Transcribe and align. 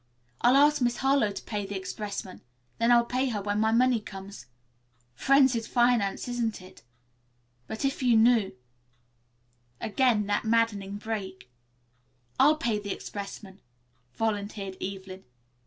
I'll 0.41 0.55
ask 0.55 0.81
Miss 0.81 0.97
Harlowe 0.97 1.29
to 1.31 1.43
pay 1.43 1.63
the 1.63 1.75
expressman. 1.77 2.41
Then 2.79 2.91
I'll 2.91 3.05
pay 3.05 3.29
her 3.29 3.39
when 3.39 3.59
my 3.59 3.71
money 3.71 3.99
comes. 4.01 4.47
Frenzied 5.13 5.67
finance, 5.67 6.27
isn't 6.27 6.59
it? 6.59 6.81
But 7.67 7.85
if 7.85 8.01
you 8.01 8.17
knew" 8.17 8.53
Again 9.89 10.25
that 10.25 10.43
maddening 10.43 10.97
break. 10.97 11.51
"I'll 12.39 12.55
pay 12.57 12.79
the 12.79 12.89
expressman," 12.91 13.61
volunteered 14.15 14.75
Evelyn. 14.81 15.23